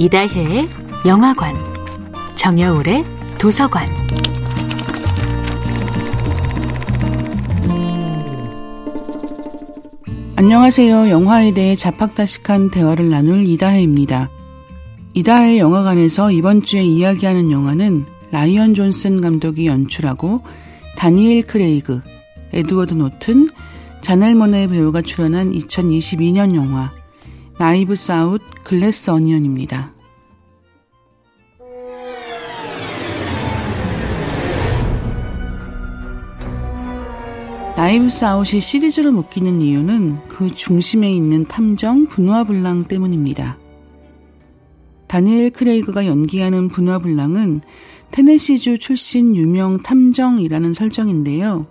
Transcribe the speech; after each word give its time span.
이다혜의 0.00 0.68
영화관, 1.06 1.56
정여울의 2.36 3.04
도서관. 3.36 3.88
안녕하세요. 10.36 11.08
영화에 11.10 11.52
대해 11.52 11.74
잡학다식한 11.74 12.70
대화를 12.70 13.10
나눌 13.10 13.44
이다혜입니다. 13.44 14.30
이다혜 15.14 15.58
영화관에서 15.58 16.30
이번 16.30 16.62
주에 16.62 16.84
이야기하는 16.84 17.50
영화는 17.50 18.04
라이언 18.30 18.74
존슨 18.74 19.20
감독이 19.20 19.66
연출하고 19.66 20.42
다니엘 20.96 21.42
크레이그, 21.42 22.02
에드워드 22.52 22.94
노튼, 22.94 23.48
자넬 24.00 24.36
모네 24.36 24.68
배우가 24.68 25.02
출연한 25.02 25.52
2022년 25.52 26.54
영화 26.54 26.92
나이브스 27.58 28.12
아웃 28.12 28.40
글래스 28.62 29.10
어니언입니다. 29.10 29.92
나이브스 37.78 38.24
아웃이 38.24 38.60
시리즈로 38.60 39.12
묶이는 39.12 39.60
이유는 39.60 40.24
그 40.26 40.52
중심에 40.52 41.14
있는 41.14 41.44
탐정 41.44 42.08
브누아 42.08 42.42
블랑 42.42 42.88
때문입니다. 42.88 43.56
다니엘 45.06 45.50
크레이그가 45.50 46.04
연기하는 46.04 46.66
브누아 46.66 46.98
블랑은 46.98 47.60
테네시주 48.10 48.78
출신 48.78 49.36
유명 49.36 49.78
탐정이라는 49.78 50.74
설정인데요. 50.74 51.68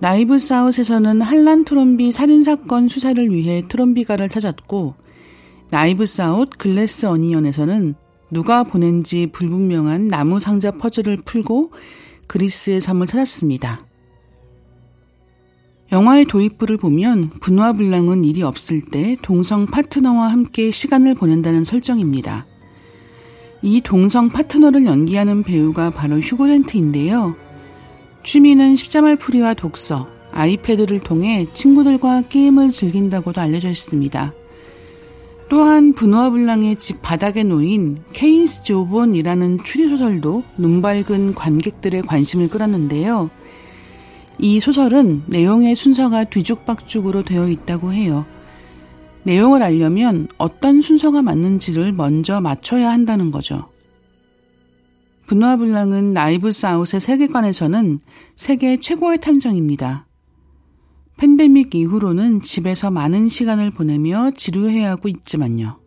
나이브스 0.00 0.38
아웃에서는 0.38 1.20
할란 1.20 1.66
트롬비 1.66 2.10
살인사건 2.10 2.88
수사를 2.88 3.30
위해 3.30 3.64
트롬비가를 3.68 4.30
찾았고, 4.30 4.94
나이브스 5.68 6.06
아웃 6.06 6.48
글래스 6.56 7.04
어니언에서는 7.04 7.94
누가 8.30 8.62
보낸지 8.62 9.32
불분명한 9.32 10.08
나무 10.08 10.40
상자 10.40 10.70
퍼즐을 10.70 11.18
풀고 11.26 11.72
그리스의 12.26 12.80
섬을 12.80 13.06
찾았습니다. 13.06 13.87
영화의 15.90 16.26
도입부를 16.26 16.76
보면 16.76 17.30
브누아 17.40 17.72
블랑은 17.72 18.22
일이 18.24 18.42
없을 18.42 18.82
때 18.82 19.16
동성 19.22 19.64
파트너와 19.64 20.30
함께 20.30 20.70
시간을 20.70 21.14
보낸다는 21.14 21.64
설정입니다. 21.64 22.46
이 23.62 23.80
동성 23.80 24.28
파트너를 24.28 24.84
연기하는 24.84 25.42
배우가 25.42 25.90
바로 25.90 26.20
휴그랜트인데요. 26.20 27.36
취미는 28.22 28.76
십자말풀이와 28.76 29.54
독서, 29.54 30.06
아이패드를 30.32 31.00
통해 31.00 31.48
친구들과 31.54 32.22
게임을 32.28 32.70
즐긴다고도 32.70 33.40
알려져 33.40 33.70
있습니다. 33.70 34.34
또한 35.48 35.94
분화블랑의 35.94 36.76
집 36.76 37.00
바닥에 37.00 37.42
놓인 37.42 38.02
케인스 38.12 38.62
조본이라는 38.64 39.64
추리소설도 39.64 40.44
눈 40.58 40.82
밝은 40.82 41.34
관객들의 41.34 42.02
관심을 42.02 42.50
끌었는데요. 42.50 43.30
이 44.38 44.60
소설은 44.60 45.24
내용의 45.26 45.74
순서가 45.74 46.24
뒤죽박죽으로 46.24 47.24
되어 47.24 47.48
있다고 47.48 47.92
해요. 47.92 48.24
내용을 49.24 49.62
알려면 49.62 50.28
어떤 50.38 50.80
순서가 50.80 51.22
맞는지를 51.22 51.92
먼저 51.92 52.40
맞춰야 52.40 52.90
한다는 52.90 53.30
거죠. 53.30 53.68
분화블랑은 55.26 56.14
나이브스 56.14 56.66
아웃의 56.66 57.00
세계관에서는 57.00 58.00
세계 58.36 58.78
최고의 58.78 59.20
탐정입니다. 59.20 60.06
팬데믹 61.18 61.74
이후로는 61.74 62.40
집에서 62.40 62.90
많은 62.90 63.28
시간을 63.28 63.72
보내며 63.72 64.30
지루해하고 64.36 65.08
있지만요. 65.08 65.80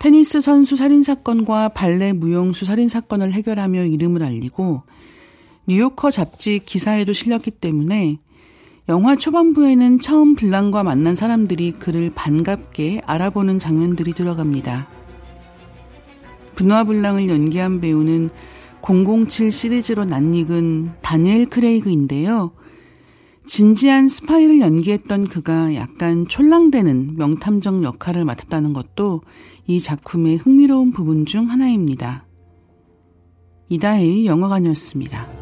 테니스 0.00 0.40
선수 0.40 0.76
살인사건과 0.76 1.70
발레 1.70 2.12
무용수 2.12 2.64
살인사건을 2.64 3.32
해결하며 3.32 3.86
이름을 3.86 4.22
알리고 4.22 4.82
뉴요커 5.68 6.10
잡지 6.10 6.60
기사에도 6.60 7.12
실렸기 7.12 7.50
때문에 7.50 8.18
영화 8.88 9.16
초반부에는 9.16 10.00
처음 10.00 10.34
빌랑과 10.34 10.82
만난 10.82 11.14
사람들이 11.14 11.72
그를 11.72 12.10
반갑게 12.14 13.02
알아보는 13.04 13.58
장면들이 13.58 14.14
들어갑니다. 14.14 14.88
분화 16.54 16.84
블랑을 16.84 17.28
연기한 17.28 17.82
배우는 17.82 18.30
007 18.80 19.52
시리즈로 19.52 20.06
낯익은 20.06 20.92
다니엘 21.02 21.46
크레이그인데요. 21.46 22.52
진지한 23.46 24.08
스파이를 24.08 24.60
연기했던 24.60 25.28
그가 25.28 25.74
약간 25.74 26.26
촐랑대는 26.26 27.16
명탐정 27.16 27.84
역할을 27.84 28.24
맡았다는 28.24 28.72
것도 28.72 29.20
이 29.66 29.80
작품의 29.80 30.36
흥미로운 30.36 30.92
부분 30.92 31.26
중 31.26 31.50
하나입니다. 31.50 32.26
이다혜의 33.68 34.26
영화관이었습니다. 34.26 35.37